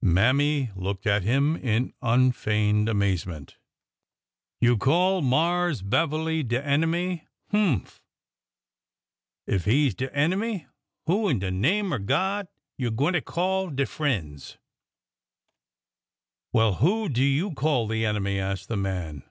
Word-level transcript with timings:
Mammy 0.00 0.70
looked 0.74 1.06
at 1.06 1.22
him 1.22 1.54
in 1.54 1.92
unfeigned 2.00 2.88
amazement. 2.88 3.58
''You 4.58 4.78
call 4.78 5.20
Marse 5.20 5.82
Beverly 5.82 6.42
de 6.42 6.64
enemy? 6.64 7.28
Humph! 7.50 8.00
Ef 9.46 9.66
he 9.66 9.90
's 9.90 9.94
de 9.94 10.08
enemy, 10.16 10.66
who 11.04 11.28
in 11.28 11.40
de 11.40 11.50
name 11.50 11.92
er 11.92 11.98
God 11.98 12.48
you 12.78 12.90
gwineter 12.90 13.20
call 13.22 13.68
de 13.68 13.84
frien'sf' 13.84 14.56
"Well, 16.54 16.76
who 16.76 17.10
do 17.10 17.22
you 17.22 17.52
call 17.52 17.86
the 17.86 18.06
enemy?" 18.06 18.40
asked 18.40 18.68
the 18.68 18.78
man. 18.78 19.24